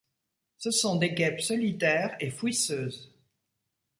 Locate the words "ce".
0.57-0.71